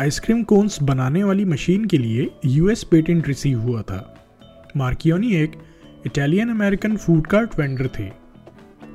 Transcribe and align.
Ice cream 0.00 0.42
cons 0.42 0.82
बनाने 0.82 1.24
वाली 1.24 1.44
machine 1.44 1.84
के 1.84 1.98
लिए 1.98 2.30
यूएस 2.44 2.84
पेटेंट 2.84 3.28
रिसीव 3.28 3.60
हुआ 3.60 3.82
था। 3.82 4.26
मार्कियोनी 4.76 5.34
एक 5.34 5.52
Italian 6.06 6.48
American 6.50 6.96
food 6.96 7.26
cart 7.26 7.58
vendor 7.58 7.86
थे। 7.86 8.04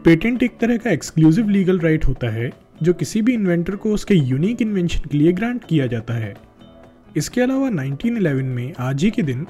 पेटेंट 0.06 0.44
एक 0.44 0.58
तरह 0.60 0.78
का 0.78 0.90
एक्सक्लूसिव 0.90 1.50
लीगल 1.50 1.80
राइट 1.80 2.06
होता 2.06 2.30
है, 2.30 2.52
जो 2.84 2.94
किसी 2.94 3.22
भी 3.22 3.34
इन्वेंटर 3.34 3.76
को 3.76 3.94
उसके 3.94 4.16
यूनिक 4.16 4.62
इन्वेंशन 4.62 5.10
के 5.12 5.18
लिए 5.18 5.32
ग्रांट 5.32 5.64
किया 5.64 5.88
जाता 5.88 6.14
है। 6.14 6.36
इसके 7.18 7.42
अलावा 7.42 7.70
1911 7.70 8.44
में 8.44 8.74
आज 8.80 9.04
ही 9.04 9.12
के 9.12 9.22
दिन 9.22 9.48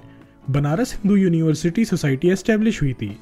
Banaras 0.49 0.93
Hindu 0.93 1.15
university 1.15 1.85
society 1.85 2.29
establish 2.29 2.81
हुई 2.81 2.93
थी। 2.93 3.17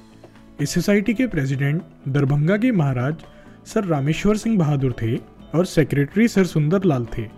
इस 0.61 0.69
सोसाइटी 0.69 1.13
के 1.13 1.27
प्रेसिडेंट 1.27 1.81
दरभंगा 2.07 2.57
के 2.57 2.71
महाराज 2.71 3.15
सर 3.65 3.85
रामेश्वर 3.85 4.37
सिंह 4.37 4.57
बहादुर 4.57 4.95
थे 5.01 5.15
और 5.55 5.65
सेक्रेटरी 5.65 6.27
सर 6.27 6.45
सुंदर 6.45 6.83
लाल 6.83 7.07
थे। 7.17 7.36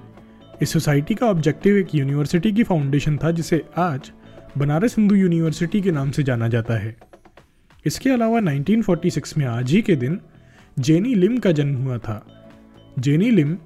इस 0.62 0.70
सोसाइटी 0.70 1.16
का 1.16 1.28
ऑब्जेक्टिव 1.28 1.78
एक 1.78 1.96
यूनिवर्सिटी 1.96 2.52
की 2.52 2.64
फाउंडेशन 2.64 3.18
था, 3.18 3.32
जिसे 3.32 3.64
आज 3.78 4.12
बनारस 4.58 4.98
हिंदू 4.98 5.16
यूनिवर्सिटी 5.16 5.82
के 5.82 5.92
नाम 5.92 6.12
से 6.12 6.24
जाना 6.24 6.48
जाता 6.48 6.74
है। 6.74 6.98
इसके 7.86 8.10
अलावा 8.10 8.40
1946 8.40 9.38
में 9.38 9.46
आज 9.46 9.72
ही 9.72 9.82
के 9.82 9.96
दिन 9.96 10.20
जेनी 10.80 11.16
लिम 11.16 11.38
का 11.38 11.52
जन्म 11.52 11.76
हुआ 11.76 11.98
था। 11.98 12.26
जेनी 13.00 13.32
लिम 13.32 13.58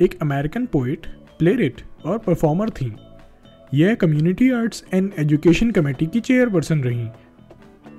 एक 0.00 0.18
अमेरिकन 0.22 0.66
पोइट 0.66 1.06
प्लेरिट 1.38 1.80
और 2.04 2.18
परफॉर्मर 2.18 2.70
थीं। 2.70 2.92
यह 3.74 3.94
community 3.94 4.50
arts 4.50 4.84
and 4.94 5.12
education 5.18 5.70
committee 5.70 6.06
की 6.06 6.20
चेयरपर्सन 6.20 6.80
रहीं। 6.80 7.08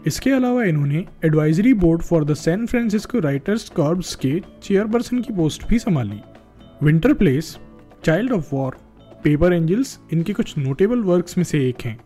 इसके 0.07 0.29
अलावा 0.29 0.63
इन्होंने 0.63 1.05
advisory 1.25 1.73
board 1.73 2.01
for 2.01 2.25
the 2.25 2.33
San 2.33 2.65
Francisco 2.65 3.19
writers 3.19 3.69
corps 3.69 4.15
के 4.15 4.41
चेयरपर्सन 4.63 5.21
की 5.21 5.33
पोस्ट 5.33 5.67
भी 5.67 5.79
संभाली। 5.79 6.19
Winter 6.83 7.13
place 7.13 7.59
child 8.05 8.31
of 8.31 8.55
war 8.55 8.77
paper 9.23 9.53
angels 9.53 9.99
इनके 10.13 10.33
कुछ 10.33 10.57
नोटेबल 10.57 10.99
वर्क्स 10.99 11.37
में 11.37 11.45
से 11.45 11.69
एक 11.69 11.81
हैं। 11.81 11.99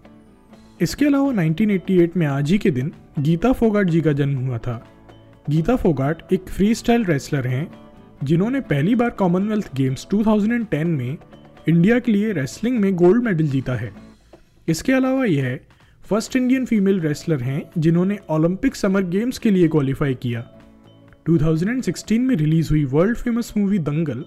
इसके 0.82 1.06
अलावा 1.06 1.32
1988 1.34 2.18
में 2.18 2.28
आज 2.28 2.52
ही 2.52 2.58
के 2.58 2.72
दिन 2.72 2.92
गीता 3.20 3.52
फोगाट 3.52 3.88
जी 3.88 4.02
का 4.02 4.12
जन्म 4.12 4.38
हुआ 4.38 4.58
था। 4.58 4.88
गीता 5.50 5.76
फोगाट 5.76 6.34
एक 6.34 6.50
फ्री 6.50 6.76
स्टाइल 6.76 7.06
रेसलर 7.06 7.48
हैं, 7.48 7.72
जिन्होंने 8.24 8.60
पहली 8.60 8.96
बार 8.96 9.10
कॉमनवेल्थ 9.10 9.76
गेम्स 9.76 10.08
2010 10.12 10.88
में 10.88 11.18
इंडिया 11.70 12.00
के 12.00 12.12
लिए 12.12 12.32
रेसलिंग 12.32 12.80
में 12.80 12.96
गोल्ड 12.96 13.24
मेडल 13.24 13.48
जीता 13.48 13.76
है। 13.76 13.94
इसके 14.68 14.94
अलावा 14.94 15.26
यह 15.26 15.60
फ़र्स्ट 16.10 16.36
इंडियन 16.36 16.66
फीमेल 16.66 17.00
रेसलर 17.00 17.42
हैं, 17.42 17.70
जिन्होंने 17.78 18.20
ओलंपिक 18.30 18.76
समर 18.76 19.04
गेम्स 19.04 19.38
के 19.38 19.52
लिए 19.52 19.68
क्वालिफाई 19.68 20.14
किया। 20.14 20.50
2016 21.30 22.20
में 22.20 22.36
रिलीज़ 22.36 22.70
हुई 22.70 22.86
world 22.86 23.18
famous 23.18 23.54
movie 23.58 23.80
Dangal 23.80 24.26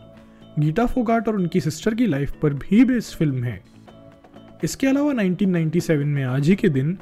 Geeta 0.59 0.87
Phogat 0.87 1.29
और 1.29 1.37
उनकी 1.37 1.61
सिस्टर 1.61 1.95
की 1.95 2.07
लाइफ 2.07 2.33
पर 2.43 2.55
भी 2.55 2.85
बेस्ड 2.85 3.17
फ़िल्म 3.17 3.43
है। 3.45 3.61
इसके 4.65 4.87
अलावा 4.87 5.13
1997 5.13 6.05
में 6.05 6.23
आज 6.25 6.49
ही 6.49 6.55
के 6.57 6.69
दिन 6.69 6.97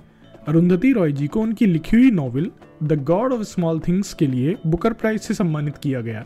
अरुंधति 0.48 0.92
रॉय 0.92 1.12
जी 1.12 1.26
को 1.26 1.40
उनकी 1.40 1.66
लिखी 1.66 1.96
हुई 1.96 2.10
novel 2.10 2.50
the 2.82 3.02
God 3.04 3.32
of 3.32 3.42
Small 3.42 3.80
Things 3.80 4.12
के 4.14 4.26
लिए 4.26 4.56
बुकर 4.66 4.92
प्राइज 4.92 5.20
से 5.20 5.34
सम्मानित 5.34 5.78
किया 5.78 6.00
गया। 6.00 6.24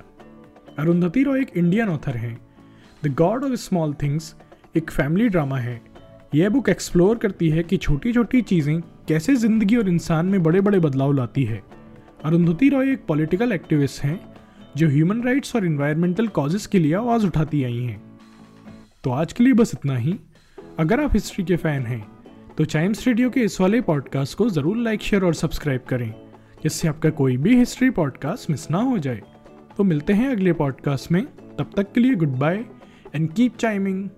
अरुंधति 0.79 1.23
रॉय 1.23 1.41
एक 1.41 1.57
इंडियन 1.57 1.89
ऑथर 1.89 2.17
हैं। 2.17 2.39
The 3.05 3.15
God 3.15 3.45
of 3.45 3.55
Small 3.55 3.95
Things 3.95 4.35
एक 4.77 4.91
फैमिली 4.91 5.29
ड्रामा 5.29 5.59
है। 5.59 5.81
यह 6.35 6.49
बुक 6.49 6.69
एक्सप्लोर 6.69 7.19
करती 7.19 7.49
है 7.49 7.63
कि 7.63 7.77
छोटी 7.77 8.13
छोटी 8.13 8.43
चीज़ें 8.43 8.81
कैसे 9.09 9.35
ज़िंदगी 9.35 9.77
और 9.77 9.89
इंसान 9.89 10.27
में 10.27 10.43
बड़े 10.43 10.61
बड़े 10.61 10.79
बदलाव 10.79 11.13
लाती 11.13 11.45
है। 11.45 11.63
अरुंधति 12.25 12.69
रॉय 12.69 12.93
एक 12.93 13.05
पॉलिटिकल 13.09 13.53
एक्टिविस्ट 13.53 14.03
हैं 14.03 14.19
जो 14.77 14.89
ह्यूमन 14.89 15.23
राइट्स 15.23 15.55
और 15.57 15.65
इन्वायरमेंटल 15.67 16.29
कॉजेस 16.29 16.67
के 16.67 16.79
लिए 16.79 16.95
आवाज़ 16.95 17.27
उठाती 17.27 17.63
आई 17.65 17.79
हैं। 17.79 18.01
तो 19.05 19.11
आज 19.11 19.33
के 19.33 19.45
लिए 19.45 19.53
बस 19.53 19.73
इतना 19.75 19.97
ही। 19.97 20.15
अगर 20.79 21.01
आप 21.01 21.13
हिस्ट्री 21.13 21.45
के 21.45 21.57
फ़ैन 21.57 21.83
हैं 21.83 22.07
तो 22.57 22.65
चाइम्स 22.65 23.07
रेडियो 23.07 23.31
के 23.31 23.41
इस 23.41 23.61
वाले 23.61 23.81
पॉडकास्ट 23.81 24.37
को 24.39 24.49
ज़रूर 24.51 24.77
लाइक 24.77 25.03
शेयर 25.03 25.25
और 25.25 25.35
सब्सक्राइब 25.35 25.81
करें, 25.89 26.13
जिससे 26.63 26.89
आपका 26.89 27.11
कोई 27.13 27.37
भी 27.37 27.57
हिस्ट्री 27.57 27.91
पॉडकास्ट 27.91 28.51
मिस 28.51 28.71
ना 28.71 28.79
हो 28.81 28.99
जाए। 28.99 29.23
तो 29.77 29.85
मिलते 29.85 30.13
हैं 30.13 30.29
अगले 30.29 30.53
पॉडकास्ट 30.53 31.13
में। 31.13 31.25
तब 31.59 31.71
तक 31.77 31.93
के 31.93 32.01
लिए 32.01 32.15
good 32.15 32.37
bye 32.39 32.65
and 33.15 33.33
keep 33.33 33.57
chiming 33.57 34.09